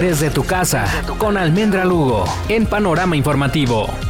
desde 0.00 0.30
tu 0.30 0.44
casa 0.44 0.86
con 1.18 1.36
Almendra 1.36 1.84
Lugo 1.84 2.24
en 2.48 2.66
Panorama 2.66 3.16
Informativo. 3.16 4.09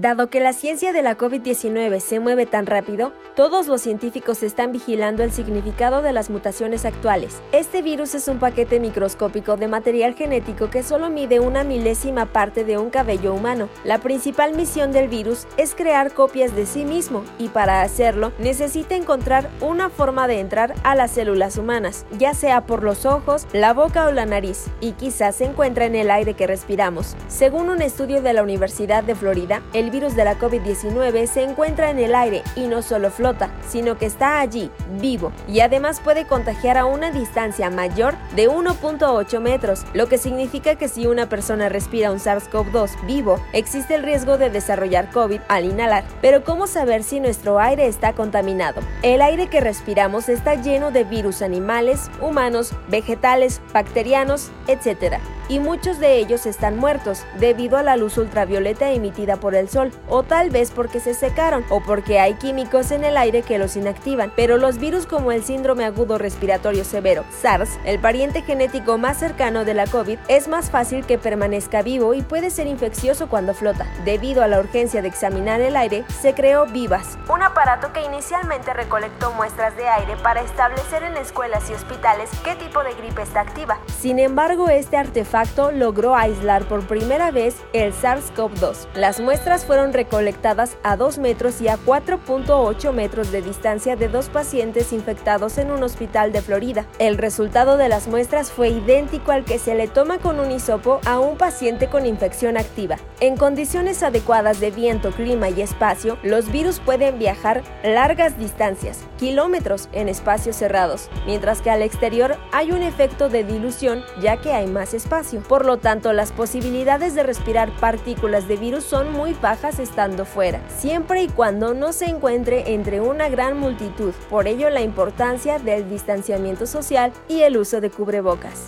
Dado 0.00 0.30
que 0.30 0.38
la 0.38 0.52
ciencia 0.52 0.92
de 0.92 1.02
la 1.02 1.18
COVID-19 1.18 1.98
se 1.98 2.20
mueve 2.20 2.46
tan 2.46 2.66
rápido, 2.66 3.12
todos 3.34 3.66
los 3.66 3.80
científicos 3.80 4.44
están 4.44 4.70
vigilando 4.70 5.24
el 5.24 5.32
significado 5.32 6.02
de 6.02 6.12
las 6.12 6.30
mutaciones 6.30 6.84
actuales. 6.84 7.42
Este 7.50 7.82
virus 7.82 8.14
es 8.14 8.28
un 8.28 8.38
paquete 8.38 8.78
microscópico 8.78 9.56
de 9.56 9.66
material 9.66 10.14
genético 10.14 10.70
que 10.70 10.84
solo 10.84 11.10
mide 11.10 11.40
una 11.40 11.64
milésima 11.64 12.26
parte 12.26 12.62
de 12.62 12.78
un 12.78 12.90
cabello 12.90 13.34
humano. 13.34 13.68
La 13.82 13.98
principal 13.98 14.54
misión 14.54 14.92
del 14.92 15.08
virus 15.08 15.48
es 15.56 15.74
crear 15.74 16.12
copias 16.12 16.54
de 16.54 16.66
sí 16.66 16.84
mismo 16.84 17.24
y 17.36 17.48
para 17.48 17.82
hacerlo 17.82 18.30
necesita 18.38 18.94
encontrar 18.94 19.50
una 19.60 19.90
forma 19.90 20.28
de 20.28 20.38
entrar 20.38 20.76
a 20.84 20.94
las 20.94 21.10
células 21.10 21.58
humanas, 21.58 22.06
ya 22.16 22.34
sea 22.34 22.66
por 22.66 22.84
los 22.84 23.04
ojos, 23.04 23.48
la 23.52 23.72
boca 23.72 24.06
o 24.06 24.12
la 24.12 24.26
nariz, 24.26 24.66
y 24.80 24.92
quizás 24.92 25.34
se 25.34 25.46
encuentra 25.46 25.86
en 25.86 25.96
el 25.96 26.12
aire 26.12 26.34
que 26.34 26.46
respiramos. 26.46 27.16
Según 27.26 27.68
un 27.68 27.82
estudio 27.82 28.22
de 28.22 28.32
la 28.32 28.44
Universidad 28.44 29.02
de 29.02 29.16
Florida, 29.16 29.60
el 29.72 29.87
el 29.88 29.92
virus 29.92 30.14
de 30.14 30.24
la 30.24 30.38
COVID-19 30.38 31.26
se 31.26 31.42
encuentra 31.42 31.88
en 31.88 31.98
el 31.98 32.14
aire 32.14 32.42
y 32.54 32.66
no 32.66 32.82
solo 32.82 33.10
flota, 33.10 33.48
sino 33.66 33.96
que 33.96 34.04
está 34.04 34.38
allí, 34.38 34.70
vivo, 35.00 35.32
y 35.48 35.60
además 35.60 36.00
puede 36.00 36.26
contagiar 36.26 36.76
a 36.76 36.84
una 36.84 37.10
distancia 37.10 37.70
mayor 37.70 38.14
de 38.36 38.50
1.8 38.50 39.40
metros, 39.40 39.86
lo 39.94 40.06
que 40.06 40.18
significa 40.18 40.74
que 40.74 40.88
si 40.88 41.06
una 41.06 41.30
persona 41.30 41.70
respira 41.70 42.12
un 42.12 42.18
SARS-CoV-2 42.18 43.06
vivo, 43.06 43.40
existe 43.54 43.94
el 43.94 44.02
riesgo 44.02 44.36
de 44.36 44.50
desarrollar 44.50 45.10
COVID 45.10 45.40
al 45.48 45.64
inhalar. 45.64 46.04
Pero 46.20 46.44
¿cómo 46.44 46.66
saber 46.66 47.02
si 47.02 47.18
nuestro 47.18 47.58
aire 47.58 47.86
está 47.86 48.12
contaminado? 48.12 48.82
El 49.00 49.22
aire 49.22 49.46
que 49.46 49.62
respiramos 49.62 50.28
está 50.28 50.54
lleno 50.54 50.90
de 50.90 51.04
virus 51.04 51.40
animales, 51.40 52.10
humanos, 52.20 52.74
vegetales, 52.90 53.62
bacterianos, 53.72 54.50
etc 54.66 55.18
y 55.48 55.60
muchos 55.60 55.98
de 55.98 56.18
ellos 56.18 56.46
están 56.46 56.76
muertos 56.76 57.24
debido 57.40 57.78
a 57.78 57.82
la 57.82 57.96
luz 57.96 58.18
ultravioleta 58.18 58.90
emitida 58.90 59.36
por 59.36 59.54
el 59.54 59.68
sol, 59.68 59.77
o 60.08 60.22
tal 60.22 60.50
vez 60.50 60.70
porque 60.70 61.00
se 61.00 61.14
secaron, 61.14 61.64
o 61.70 61.80
porque 61.80 62.20
hay 62.20 62.34
químicos 62.34 62.90
en 62.90 63.04
el 63.04 63.16
aire 63.16 63.42
que 63.42 63.58
los 63.58 63.76
inactivan. 63.76 64.32
Pero 64.34 64.56
los 64.56 64.78
virus 64.78 65.06
como 65.06 65.32
el 65.32 65.44
síndrome 65.44 65.84
agudo 65.84 66.18
respiratorio 66.18 66.84
severo, 66.84 67.24
SARS, 67.40 67.70
el 67.84 67.98
pariente 67.98 68.42
genético 68.42 68.98
más 68.98 69.18
cercano 69.18 69.64
de 69.64 69.74
la 69.74 69.86
COVID, 69.86 70.18
es 70.28 70.48
más 70.48 70.70
fácil 70.70 71.06
que 71.06 71.18
permanezca 71.18 71.82
vivo 71.82 72.14
y 72.14 72.22
puede 72.22 72.50
ser 72.50 72.66
infeccioso 72.66 73.28
cuando 73.28 73.54
flota. 73.54 73.86
Debido 74.04 74.42
a 74.42 74.48
la 74.48 74.60
urgencia 74.60 75.02
de 75.02 75.08
examinar 75.08 75.60
el 75.60 75.76
aire, 75.76 76.04
se 76.20 76.34
creó 76.34 76.66
Vivas, 76.66 77.18
un 77.28 77.42
aparato 77.42 77.92
que 77.92 78.02
inicialmente 78.02 78.72
recolectó 78.74 79.32
muestras 79.32 79.76
de 79.76 79.88
aire 79.88 80.16
para 80.22 80.42
establecer 80.42 81.02
en 81.02 81.16
escuelas 81.16 81.68
y 81.70 81.74
hospitales 81.74 82.30
qué 82.44 82.54
tipo 82.56 82.82
de 82.82 82.94
gripe 82.94 83.22
está 83.22 83.40
activa. 83.40 83.78
Sin 84.00 84.18
embargo, 84.18 84.68
este 84.68 84.96
artefacto 84.96 85.70
logró 85.70 86.14
aislar 86.14 86.64
por 86.64 86.86
primera 86.86 87.30
vez 87.30 87.56
el 87.72 87.92
SARS-CoV-2. 87.92 88.88
Las 88.94 89.20
muestras 89.20 89.64
fueron 89.68 89.92
recolectadas 89.92 90.78
a 90.82 90.96
2 90.96 91.18
metros 91.18 91.60
y 91.60 91.68
a 91.68 91.76
4.8 91.76 92.90
metros 92.94 93.30
de 93.30 93.42
distancia 93.42 93.96
de 93.96 94.08
dos 94.08 94.30
pacientes 94.30 94.94
infectados 94.94 95.58
en 95.58 95.70
un 95.70 95.82
hospital 95.82 96.32
de 96.32 96.40
Florida. 96.40 96.86
El 96.98 97.18
resultado 97.18 97.76
de 97.76 97.90
las 97.90 98.08
muestras 98.08 98.50
fue 98.50 98.70
idéntico 98.70 99.30
al 99.30 99.44
que 99.44 99.58
se 99.58 99.74
le 99.74 99.86
toma 99.86 100.20
con 100.20 100.40
un 100.40 100.50
hisopo 100.52 101.02
a 101.04 101.18
un 101.18 101.36
paciente 101.36 101.90
con 101.90 102.06
infección 102.06 102.56
activa. 102.56 102.96
En 103.20 103.36
condiciones 103.36 104.02
adecuadas 104.02 104.58
de 104.58 104.70
viento, 104.70 105.10
clima 105.10 105.50
y 105.50 105.60
espacio, 105.60 106.16
los 106.22 106.50
virus 106.50 106.80
pueden 106.80 107.18
viajar 107.18 107.62
largas 107.84 108.38
distancias, 108.38 109.04
kilómetros 109.18 109.90
en 109.92 110.08
espacios 110.08 110.56
cerrados, 110.56 111.10
mientras 111.26 111.60
que 111.60 111.68
al 111.70 111.82
exterior 111.82 112.38
hay 112.52 112.72
un 112.72 112.82
efecto 112.82 113.28
de 113.28 113.44
dilución 113.44 114.02
ya 114.22 114.38
que 114.38 114.54
hay 114.54 114.66
más 114.66 114.94
espacio. 114.94 115.42
Por 115.42 115.66
lo 115.66 115.76
tanto, 115.76 116.14
las 116.14 116.32
posibilidades 116.32 117.14
de 117.14 117.22
respirar 117.22 117.70
partículas 117.80 118.48
de 118.48 118.56
virus 118.56 118.84
son 118.84 119.12
muy 119.12 119.34
estando 119.64 120.24
fuera, 120.24 120.60
siempre 120.68 121.22
y 121.22 121.28
cuando 121.28 121.74
no 121.74 121.92
se 121.92 122.06
encuentre 122.06 122.72
entre 122.74 123.00
una 123.00 123.28
gran 123.28 123.58
multitud. 123.58 124.12
Por 124.30 124.46
ello, 124.46 124.70
la 124.70 124.80
importancia 124.80 125.58
del 125.58 125.90
distanciamiento 125.90 126.66
social 126.66 127.12
y 127.28 127.40
el 127.40 127.56
uso 127.56 127.80
de 127.80 127.90
cubrebocas. 127.90 128.66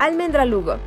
Almendra 0.00 0.44
Lugo 0.44 0.78